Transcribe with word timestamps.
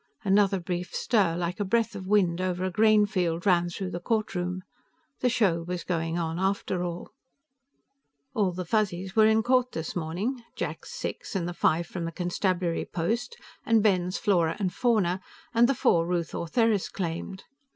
Another 0.23 0.59
brief 0.59 0.95
stir, 0.95 1.35
like 1.37 1.59
a 1.59 1.63
breath 1.63 1.93
of 1.95 2.07
wind 2.07 2.41
over 2.41 2.63
a 2.65 2.71
grain 2.71 3.05
field, 3.05 3.45
ran 3.45 3.69
through 3.69 3.91
the 3.91 3.99
courtroom. 3.99 4.63
The 5.19 5.29
show 5.29 5.61
was 5.61 5.83
going 5.83 6.17
on 6.17 6.39
after 6.39 6.83
all. 6.83 7.11
All 8.33 8.51
the 8.51 8.65
Fuzzies 8.65 9.15
were 9.15 9.27
in 9.27 9.43
court 9.43 9.73
this 9.73 9.95
morning; 9.95 10.43
Jack's 10.55 10.91
six, 10.91 11.35
and 11.35 11.47
the 11.47 11.53
five 11.53 11.85
from 11.85 12.05
the 12.05 12.11
constabulary 12.11 12.85
post, 12.91 13.37
and 13.63 13.83
Ben's 13.83 14.17
Flora 14.17 14.55
and 14.57 14.73
Fauna, 14.73 15.21
and 15.53 15.69
the 15.69 15.75
four 15.75 16.07
Ruth 16.07 16.33
Ortheris 16.33 16.89
claimed. 16.89 17.43